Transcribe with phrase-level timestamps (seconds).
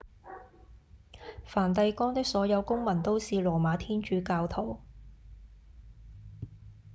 [1.45, 4.79] 梵蒂岡的所有公民都是羅馬天主教徒